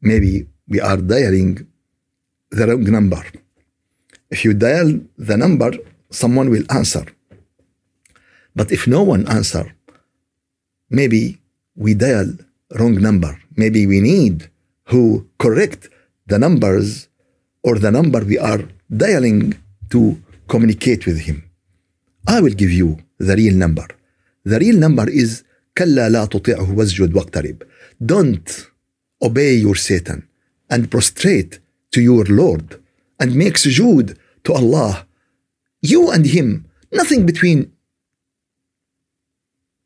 [0.00, 1.66] maybe we are dialing
[2.50, 3.22] the wrong number.
[4.29, 5.71] If you dial the number,
[6.09, 7.05] someone will answer.
[8.55, 9.65] But if no one answer,
[10.89, 11.41] maybe
[11.75, 12.29] we dial
[12.79, 13.39] wrong number.
[13.55, 14.49] Maybe we need
[14.85, 15.89] who correct
[16.27, 17.07] the numbers
[17.63, 18.61] or the number we are
[19.05, 19.55] dialing
[19.89, 21.37] to communicate with him.
[22.27, 23.87] I will give you the real number.
[24.45, 25.43] The real number is
[25.77, 27.63] كلا لا تطيعه واسجد واقترب.
[28.05, 28.65] Don't
[29.23, 30.27] obey your Satan
[30.69, 31.59] and prostrate
[31.91, 32.79] to your Lord
[33.19, 35.07] and make sujood to Allah.
[35.81, 37.71] You and him, nothing between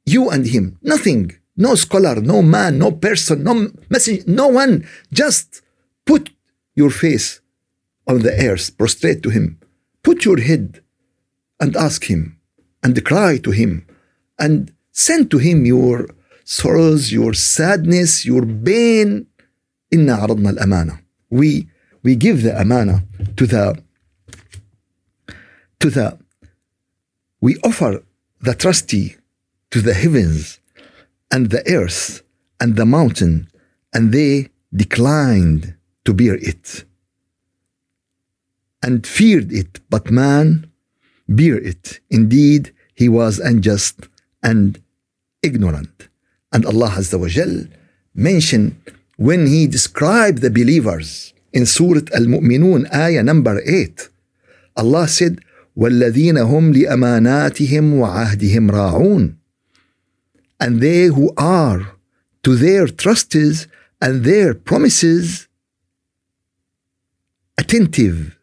[0.05, 1.23] you and him, nothing.
[1.60, 4.88] No scholar, no man, no person, no message, no one.
[5.12, 5.62] Just
[6.05, 6.29] put
[6.75, 7.41] your face
[8.07, 9.60] on the earth, prostrate to him.
[10.03, 10.81] Put your head
[11.60, 12.39] and ask him
[12.83, 13.88] and cry to him
[14.39, 16.07] and send to him your
[16.45, 19.25] sorrows, your sadness, your pain.
[19.93, 20.99] إنا عرضنا الأمانة.
[21.29, 21.67] We
[22.02, 23.04] we give the amana
[23.36, 23.82] to the
[25.80, 26.18] to the
[27.40, 28.04] we offer
[28.40, 29.16] the trustee
[29.70, 30.60] to the heavens
[31.30, 32.22] and the earth
[32.60, 33.48] and the mountain,
[33.92, 36.84] and they declined to bear it
[38.82, 40.70] and feared it, but man
[41.28, 42.00] bear it.
[42.10, 44.08] Indeed, he was unjust
[44.42, 44.80] and
[45.42, 46.08] ignorant.
[46.52, 47.66] And Allah Azza wa Jal
[48.14, 48.76] mentioned
[49.16, 54.10] when he described the believers in Surah Al-Mu'minun, ayah number 8,
[54.77, 55.39] Allah said,
[55.77, 59.36] والذين هم لأماناتهم وعهدهم راعون
[60.60, 61.95] and they who are
[62.41, 63.67] to their trusts
[64.01, 65.47] and their promises
[67.60, 68.38] attentive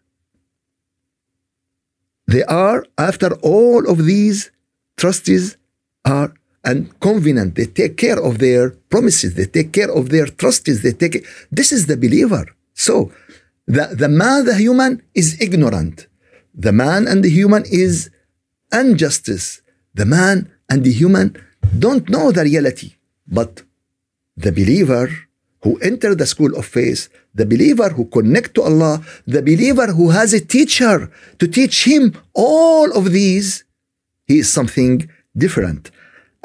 [2.27, 4.51] they are, after all of these
[4.97, 5.57] trustees
[6.05, 6.33] are
[6.65, 10.93] and covenant, they take care of their promises, they take care of their trustees, they
[10.93, 12.47] take this is the believer.
[12.86, 13.12] So
[13.68, 16.08] the, the man, the human is ignorant.
[16.54, 18.10] The man and the human is
[18.72, 19.62] injustice.
[19.94, 21.28] The man and the human
[21.78, 22.96] don't know the reality.
[23.28, 23.64] But
[24.38, 25.10] the believer
[25.64, 30.12] who enter the school of faith, the believer who connect to Allah, the believer who
[30.12, 33.66] has a teacher to teach him all of these,
[34.26, 35.92] he is something different.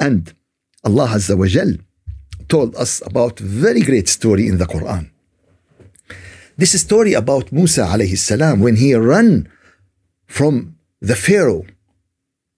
[0.01, 0.33] And
[0.83, 1.47] Allah Azza wa
[2.49, 5.14] told us about very great story in the Quran.
[6.57, 9.49] This story about Musa alayhi salam when he ran
[10.25, 11.65] from the Pharaoh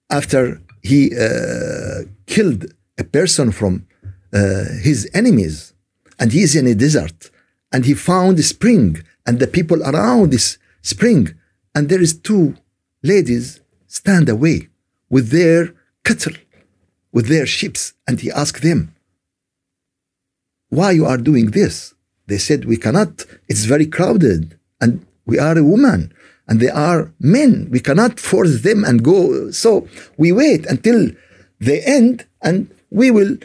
[0.10, 3.88] after he uh, killed a person from
[4.32, 5.74] uh, his enemies.
[6.20, 7.32] And he is in a desert
[7.72, 11.34] and he found a spring and the people around this spring.
[11.74, 12.56] And there is two
[13.02, 14.70] ladies stand away
[15.10, 16.38] with their cattle
[17.12, 17.94] with their ships.
[18.08, 18.94] And he asked them
[20.70, 21.96] why you are doing this
[22.28, 26.13] they said we cannot it's very crowded and we are a woman
[26.48, 29.88] and they are men we cannot force them and go so
[30.18, 31.10] we wait until
[31.60, 33.38] they end and we will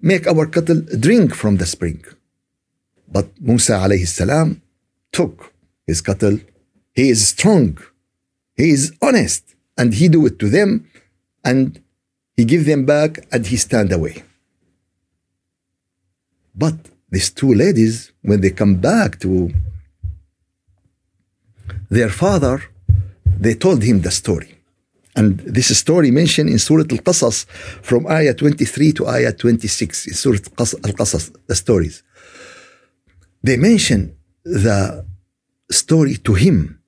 [0.00, 2.04] make our cattle drink from the spring.
[3.08, 4.62] But Musa alayhi salam
[5.12, 5.52] took
[5.86, 6.38] his cattle.
[6.92, 7.78] He is strong.
[8.56, 9.44] He is honest.
[9.78, 10.90] And he do it to them
[11.44, 11.80] and
[12.36, 14.22] he give them back and he stand away.
[16.54, 16.74] But
[17.12, 19.52] these two ladies, when they come back to
[21.90, 22.62] their father,
[23.38, 24.58] they told him the story.
[25.14, 27.44] And this story mentioned in Surah Al-Qasas
[27.82, 32.02] from Ayah 23 to Ayah 26 in Surah Al-Qasas, the stories.
[33.42, 35.04] They mention the
[35.70, 36.80] story to him.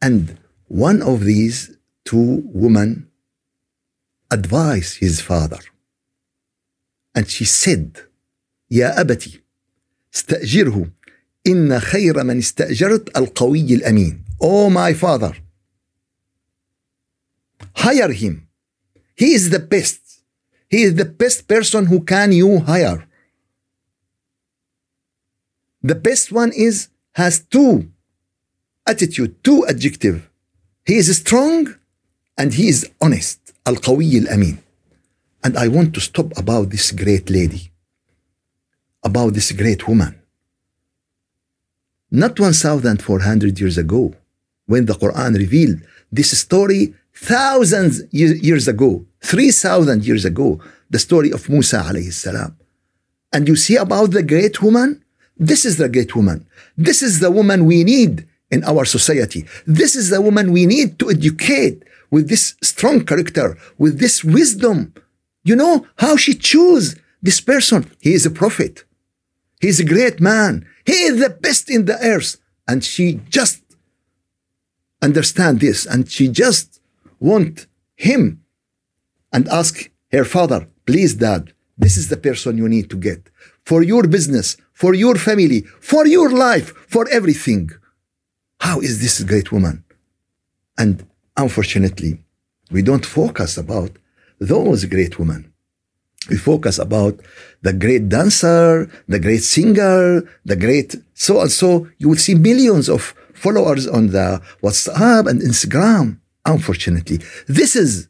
[0.00, 3.08] And one of these two women
[4.28, 5.60] advised his father.
[7.14, 8.00] And she said,
[8.68, 9.42] Ya abati,
[10.13, 10.91] استأجره
[11.47, 14.23] إن خير من استأجرت القوي الأمين.
[14.39, 15.33] Oh my father,
[17.75, 18.47] hire him.
[19.15, 20.01] He is the best.
[20.69, 23.07] He is the best person who can you hire.
[25.81, 27.89] The best one is has two
[28.85, 30.29] attitude, two adjective.
[30.85, 31.75] He is strong
[32.37, 33.39] and he is honest.
[33.65, 34.59] Al-Qawi al-Amin.
[35.43, 37.70] And I want to stop about this great lady,
[39.02, 40.18] about this great woman.
[42.10, 44.14] Not 1,400 years ago,
[44.66, 50.60] when the Quran revealed this story thousands years ago, 3,000 years ago,
[50.90, 52.56] the story of Musa alayhi salam.
[53.32, 55.02] And you see about the great woman?
[55.36, 56.46] This is the great woman.
[56.76, 59.46] This is the woman we need in our society.
[59.66, 64.92] This is the woman we need to educate with this strong character, with this wisdom.
[65.44, 67.90] You know how she chose this person.
[68.00, 68.84] He is a prophet.
[69.62, 70.66] He is a great man.
[70.84, 72.36] He is the best in the earth.
[72.66, 73.62] And she just
[75.00, 76.80] understand this and she just
[77.20, 78.42] want him
[79.32, 83.30] and ask her father, please, dad, this is the person you need to get
[83.64, 87.70] for your business, for your family, for your life, for everything.
[88.58, 89.84] How is this great woman?
[90.76, 92.18] And unfortunately,
[92.70, 93.92] we don't focus about
[94.40, 95.51] those great women
[96.29, 97.19] We focus about
[97.61, 101.87] the great dancer, the great singer, the great so and so.
[101.97, 106.19] You will see millions of followers on the WhatsApp and Instagram.
[106.45, 108.07] Unfortunately, this is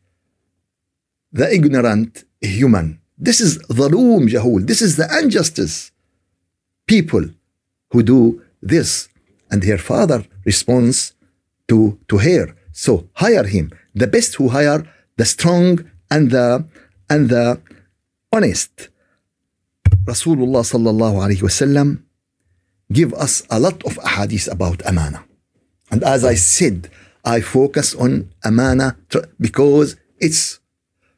[1.32, 3.00] the ignorant human.
[3.18, 4.66] This is ظلوم jahul.
[4.66, 5.92] This is the injustice.
[6.88, 7.26] People
[7.92, 9.10] who do this.
[9.50, 11.14] And her father responds
[11.70, 12.56] to, to her.
[12.72, 13.72] So hire him.
[13.96, 14.84] The best who hire
[15.16, 16.66] the strong and the
[17.10, 17.62] and the
[18.32, 18.90] honest.
[20.06, 22.04] Rasulullah sallallahu alayhi wasallam
[22.92, 25.24] give us a lot of ahadith about amana.
[25.92, 26.90] And as I said,
[27.26, 28.98] I focus on amana
[29.40, 30.60] because it's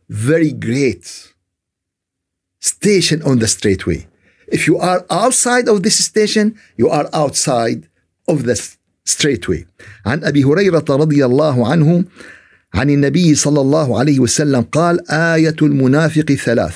[0.10, 1.34] very great
[2.60, 4.08] station on the straightway.
[4.48, 7.88] If you are outside of this station, you are outside
[8.28, 8.56] of the
[9.06, 9.66] straightway.
[10.06, 12.06] عن أبي هريرة رضي الله عنه
[12.74, 16.76] عن النبي صلى الله عليه وسلم قال آية المنافق ثلاث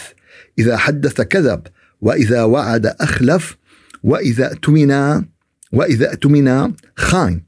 [0.59, 1.67] إذا حدث كذب
[2.01, 3.57] وإذا وعد أخلف
[4.03, 5.25] وإذا اؤتمن
[5.71, 7.41] وإذا اؤتمن خان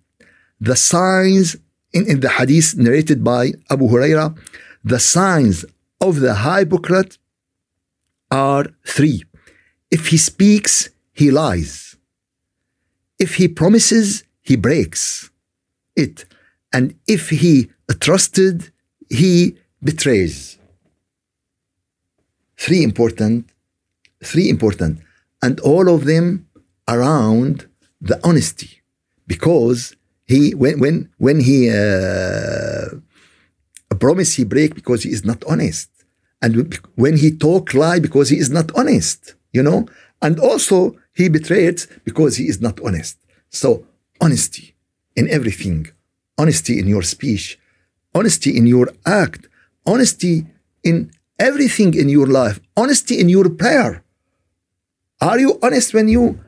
[0.61, 1.57] The signs
[1.93, 4.35] in, in the hadith narrated by Abu Huraira
[4.83, 5.65] the signs
[5.99, 7.17] of the hypocrite
[8.31, 9.23] are three.
[9.89, 11.95] If he speaks, he lies.
[13.17, 15.31] If he promises, he breaks
[15.95, 16.25] it.
[16.71, 18.71] And if he trusted,
[19.09, 20.57] he betrays.
[22.64, 23.38] Three important,
[24.30, 24.94] three important,
[25.44, 26.24] and all of them
[26.94, 27.54] around
[28.08, 28.70] the honesty,
[29.26, 29.80] because
[30.32, 32.88] he when when when he uh,
[33.94, 35.88] a promise he break because he is not honest,
[36.42, 36.52] and
[36.96, 39.20] when he talk lie because he is not honest,
[39.56, 39.86] you know,
[40.24, 40.76] and also
[41.18, 43.16] he betrayed because he is not honest.
[43.48, 43.68] So
[44.20, 44.66] honesty
[45.16, 45.80] in everything,
[46.36, 47.58] honesty in your speech,
[48.14, 49.48] honesty in your act,
[49.92, 50.46] honesty
[50.84, 54.04] in everything in your life, honesty in your prayer.
[55.20, 56.38] Are you honest when you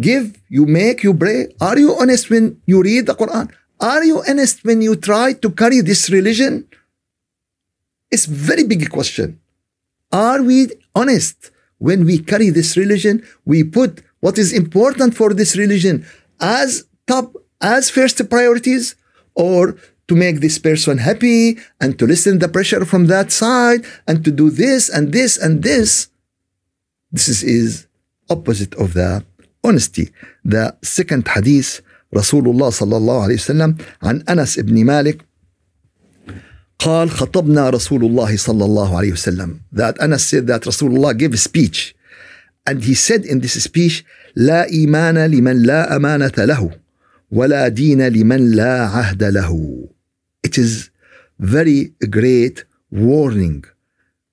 [0.00, 1.48] give, you make, you pray?
[1.60, 3.50] Are you honest when you read the Quran?
[3.80, 6.66] Are you honest when you try to carry this religion?
[8.10, 9.40] It's very big question.
[10.12, 13.24] Are we honest when we carry this religion?
[13.44, 16.06] We put what is important for this religion
[16.40, 18.96] as top, as first priorities,
[19.34, 19.76] or
[20.07, 24.31] to make this person happy and to listen the pressure from that side and to
[24.31, 26.09] do this and this and this.
[27.11, 27.87] This is, is
[28.29, 29.23] opposite of the
[29.63, 30.11] honesty.
[30.43, 31.81] The second hadith,
[32.13, 35.25] Rasulullah صلى الله عليه وسلم عن أنس بن مالك
[36.79, 41.37] قال خطبنا رسول الله صلى الله عليه وسلم that Anas said that Rasulullah gave a
[41.37, 41.95] speech
[42.67, 44.03] and he said in this speech
[44.35, 46.71] لا إيمان لمن لا أمانة له
[47.31, 49.87] ولا دين لمن لا عهد له
[50.42, 50.90] it is
[51.38, 53.64] very great warning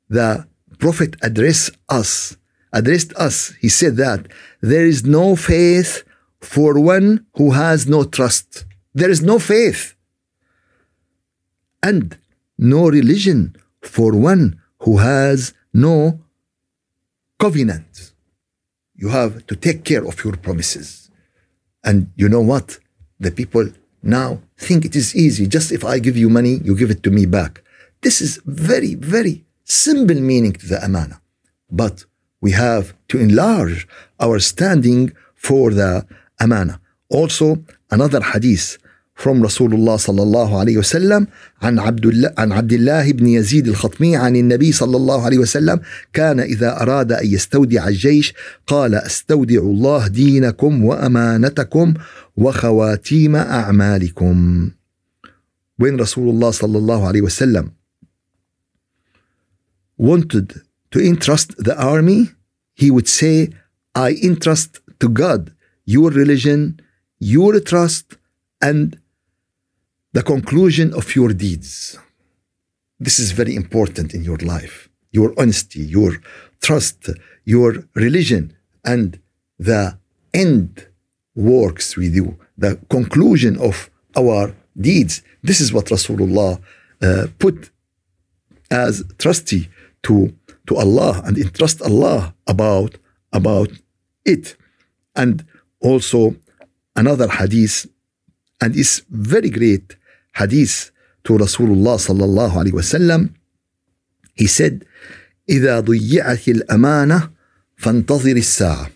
[0.10, 0.48] the
[0.80, 2.38] prophet addressed us
[2.74, 4.28] addressed us he said that
[4.62, 6.04] there is no faith
[6.42, 9.96] for one who has no trust there is no faith
[11.84, 12.18] and
[12.58, 16.20] no religion for one who has no
[17.40, 18.14] covenant.
[18.96, 21.12] You have to take care of your promises.
[21.84, 22.80] And you know what?
[23.20, 23.70] The people
[24.06, 25.48] now think it is easy.
[25.48, 27.64] Just if I give you money, you give it to me back.
[28.02, 31.22] This is very, very simple meaning to the amana.
[31.72, 32.06] But
[32.40, 33.88] we have to enlarge
[34.20, 36.06] our standing for the
[36.40, 36.80] amana.
[37.10, 38.78] Also, another hadith
[39.16, 41.28] from Rasulullah صلى الله عليه وسلم
[41.62, 45.80] عن عبد الله عن عبد الله بن يزيد الخطمي عن النبي صلى الله عليه وسلم
[46.14, 48.34] كان اذا اراد ان يستودع الجيش
[48.68, 51.94] قال استودع الله دينكم وامانتكم
[52.38, 54.72] وخواتيم اعمالكم.
[55.78, 57.72] When Rasulullah صلى الله عليه وسلم
[59.98, 62.32] wanted to entrust the army,
[62.74, 63.50] he would say,
[63.96, 65.54] I entrust to God
[65.86, 66.82] your religion,
[67.20, 68.18] your trust,
[68.62, 68.98] and
[70.16, 72.00] the conclusion of your deeds.
[73.02, 74.88] This is very important in your life.
[75.12, 76.12] Your honesty, your
[76.62, 77.10] trust,
[77.44, 78.56] your religion,
[78.86, 79.20] and
[79.60, 79.98] the
[80.34, 80.88] end
[81.36, 82.40] works with you.
[82.58, 84.56] The conclusion of our
[84.90, 85.22] deeds.
[85.44, 86.62] This is what Rasulullah
[87.02, 87.72] uh, put
[88.72, 89.68] as trusty
[90.04, 90.34] to,
[90.68, 92.96] to Allah and entrust Allah about,
[93.34, 93.70] about
[94.24, 94.56] it.
[95.14, 95.46] And
[95.82, 96.38] also
[96.96, 97.86] another hadith,
[98.62, 99.98] and it's very great
[100.36, 100.92] hadith
[101.24, 103.34] to Rasulullah sallallahu alayhi wasallam.
[104.36, 104.86] He said,
[105.50, 107.32] إذا ضيعت الأمانة
[107.78, 108.92] فانتظر الساعة.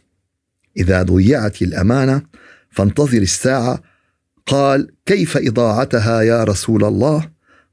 [0.78, 2.22] إذا ضيعت الأمانة
[2.70, 3.84] فانتظر الساعة.
[4.46, 7.32] قال: كيف إضاعتها يا رسول الله؟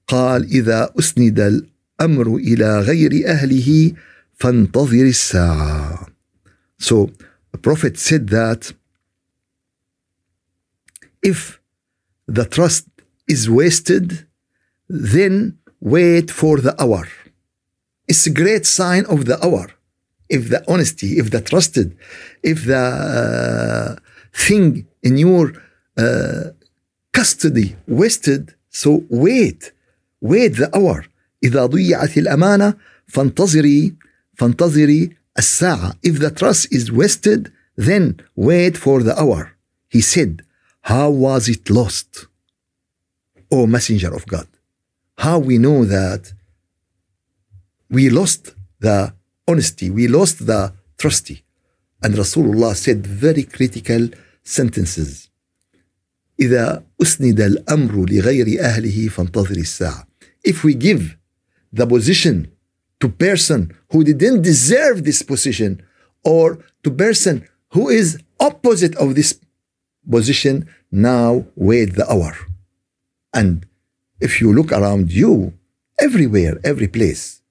[0.09, 3.93] قال: إذا أسند الأمر إلى غير أهله
[4.35, 6.07] فانتظر الساعة.
[6.79, 7.11] So,
[7.53, 8.73] the Prophet said that
[11.23, 11.59] if
[12.29, 12.89] the trust
[13.49, 14.07] wasted,
[14.89, 17.07] then wait for the hour.
[18.07, 19.68] It's a great sign of the hour.
[20.30, 21.97] If the honesty, if the trusted,
[22.43, 23.95] if the uh,
[24.34, 25.53] thing in your
[25.97, 26.51] uh,
[27.14, 29.72] custody wasted, so wait,
[30.22, 31.05] wait the hour.
[31.43, 32.74] إذا ضيعت الأمانة
[33.07, 33.93] فانتظري
[34.36, 35.95] فانتظري الساعة.
[36.03, 39.53] If the trust is wasted, then wait for the hour.
[39.89, 40.43] He said,
[40.82, 42.28] How was it lost?
[43.51, 44.47] O Messenger of God.
[45.18, 46.34] How we know that
[47.89, 49.14] we lost the
[49.47, 51.43] honesty, we lost the trusty.
[52.03, 54.09] And Rasulullah said very critical
[54.43, 55.30] sentences.
[56.39, 60.07] إذا أسند الأمر لغير أهله فانتظر الساعة.
[60.43, 61.18] If we give
[61.72, 62.51] the position
[62.99, 65.84] to person who didn't deserve this position
[66.24, 69.39] or to person who is opposite of this
[70.09, 72.36] position, now wait the hour.
[73.37, 73.66] And
[74.18, 75.53] if you look around you,
[76.01, 77.43] everywhere, every place,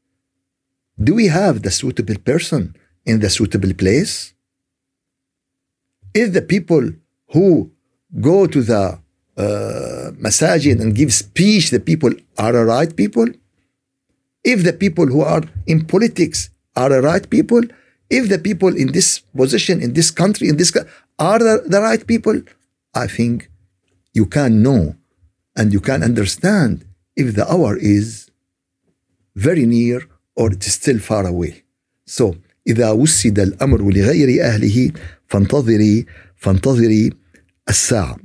[1.08, 2.76] do we have the suitable person
[3.06, 4.34] in the suitable place?
[6.16, 6.90] Is the people
[7.34, 7.72] who
[8.20, 8.84] go to the
[9.38, 13.28] uh, masajid and give speech, the people are the right people?
[14.44, 17.62] If the people who are in politics are the right people,
[18.10, 20.72] if the people in this position, in this country, in this
[21.20, 22.42] are the, the right people,
[22.96, 23.52] I think
[24.14, 24.96] you can know
[25.57, 26.85] and you can understand
[27.17, 28.31] if the hour is
[29.35, 30.01] very near
[30.37, 31.65] or it is still far away.
[32.07, 32.37] So
[32.67, 34.93] إذا وسد الأمر لغير أهله
[35.29, 36.07] فانتظري
[36.37, 37.13] فانتظري
[37.69, 38.17] الساعة.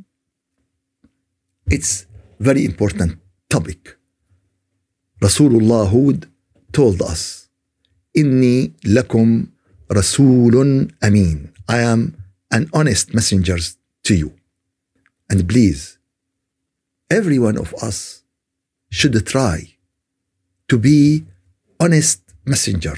[1.71, 2.05] It's
[2.39, 3.17] very important
[3.49, 3.97] topic.
[5.21, 6.27] Rasulullah Hud
[6.71, 7.49] told us
[8.17, 9.47] إني لكم
[9.91, 11.49] رسول أمين.
[11.67, 12.15] I am
[12.51, 13.57] an honest messenger
[14.03, 14.33] to you.
[15.29, 15.97] And please,
[17.10, 18.22] every one of us
[18.90, 19.74] should try
[20.68, 21.24] to be
[21.78, 22.96] honest messenger.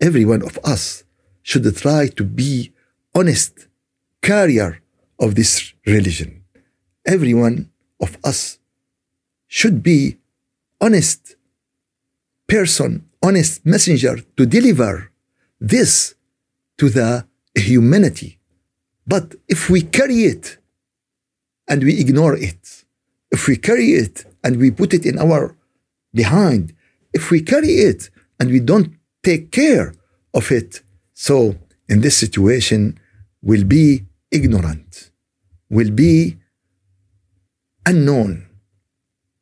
[0.00, 1.04] Every one of us
[1.42, 2.72] should try to be
[3.14, 3.66] honest
[4.22, 4.80] carrier
[5.18, 6.42] of this religion.
[7.06, 8.58] Every one of us
[9.46, 10.16] should be
[10.80, 11.36] honest
[12.46, 15.10] person, honest messenger to deliver
[15.60, 16.14] this
[16.78, 18.38] to the humanity.
[19.06, 20.58] But if we carry it
[21.68, 22.79] and we ignore it,
[23.30, 25.56] if we carry it and we put it in our
[26.12, 26.74] behind,
[27.12, 29.94] if we carry it and we don't take care
[30.34, 30.82] of it,
[31.14, 31.56] so
[31.88, 32.98] in this situation,
[33.42, 35.10] we'll be ignorant,
[35.68, 36.36] will be
[37.86, 38.46] unknown,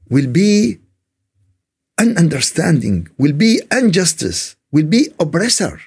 [0.08, 0.78] will be
[1.98, 5.80] ununderstanding, will be injustice, will be oppressor.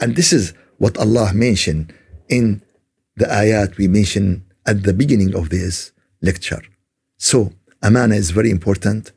[0.00, 1.94] And this is what Allah mentioned
[2.28, 2.62] in
[3.16, 6.62] the ayat we mentioned at the beginning of this lecture.
[7.30, 9.12] So, amana is very important.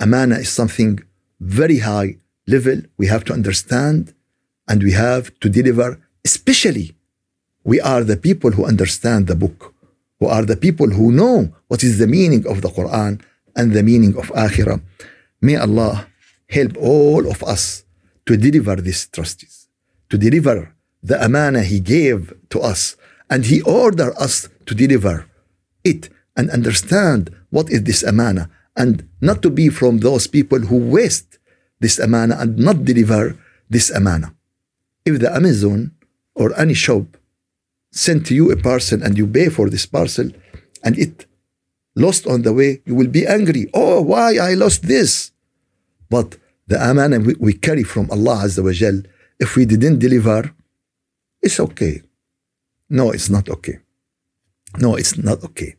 [0.00, 1.00] Amana is something
[1.40, 2.10] very high
[2.46, 4.14] level we have to understand
[4.68, 6.94] and we have to deliver, especially
[7.64, 9.74] we are the people who understand the book,
[10.20, 13.20] who are the people who know what is the meaning of the Quran
[13.56, 14.80] and the meaning of Akhirah.
[15.42, 16.06] May Allah
[16.48, 17.82] help all of us
[18.26, 19.66] to deliver these trusts,
[20.08, 20.72] to deliver
[21.02, 22.96] the amana He gave to us,
[23.28, 25.26] and He ordered us to deliver
[25.82, 26.10] it
[26.40, 27.20] and understand
[27.50, 31.38] what is this amana and not to be from those people who waste
[31.80, 33.36] this amana and not deliver
[33.68, 34.34] this amana.
[35.04, 35.92] If the Amazon
[36.34, 37.04] or any shop
[37.92, 40.30] sent to you a parcel and you pay for this parcel
[40.82, 41.26] and it
[41.94, 43.68] lost on the way, you will be angry.
[43.74, 45.32] Oh, why I lost this?
[46.08, 46.38] But
[46.68, 49.02] the amana we, we carry from Allah Azza wa Jal,
[49.38, 50.54] if we didn't deliver,
[51.42, 52.02] it's okay.
[52.88, 53.76] No, it's not okay.
[54.78, 55.76] No, it's not okay.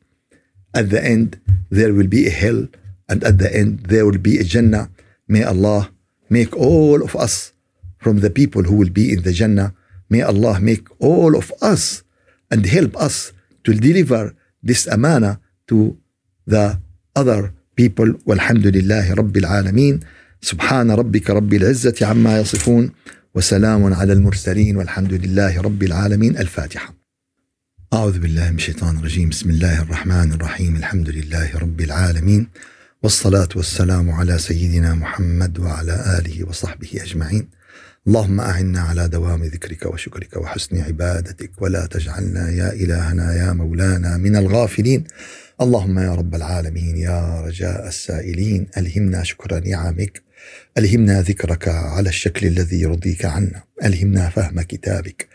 [0.74, 1.40] At the end,
[1.70, 2.68] there will be a hell,
[3.08, 4.90] and at the end, there will be a Jannah.
[5.28, 5.90] May Allah
[6.28, 7.52] make all of us
[7.98, 9.74] from the people who will be in the Jannah.
[10.10, 12.02] May Allah make all of us
[12.50, 13.32] and help us
[13.64, 15.96] to deliver this amana to
[16.46, 16.78] the
[17.14, 18.06] other people.
[18.28, 20.04] Walhamdulillahi Rabbil Alameen.
[20.42, 22.92] سبحان ربك رب العزة عما يصفون
[23.34, 26.94] وسلام على المرسلين والحمد لله رب العالمين الفاتحة
[27.93, 29.29] أعوذ بالله من الشيطان الرجيم.
[29.29, 30.75] بسم الله الرحمن الرحيم.
[30.75, 32.47] الحمد لله رب العالمين.
[33.03, 37.49] والصلاة والسلام على سيدنا محمد وعلى آله وصحبه أجمعين.
[38.07, 41.61] اللهم أعنا على دوام ذكرك وشكرك وحسن عبادتك.
[41.61, 45.03] ولا تجعلنا يا إلهنا يا مولانا من الغافلين.
[45.61, 48.67] اللهم يا رب العالمين يا رجاء السائلين.
[48.77, 50.21] ألهمنا شكر نعمك.
[50.77, 53.63] ألهمنا ذكرك على الشكل الذي يرضيك عنا.
[53.83, 55.27] ألهمنا فهم كتابك.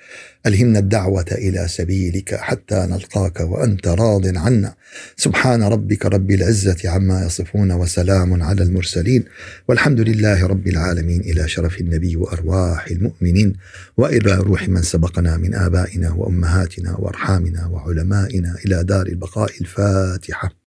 [0.47, 4.75] ألهمنا الدعوة إلى سبيلك حتى نلقاك وأنت راض عنا.
[5.17, 9.25] سبحان ربك رب العزة عما يصفون وسلام على المرسلين.
[9.69, 13.53] والحمد لله رب العالمين إلى شرف النبي وأرواح المؤمنين.
[13.97, 20.66] وإلى روح من سبقنا من آبائنا وأمهاتنا وأرحامنا وعلمائنا إلى دار البقاء الفاتحة.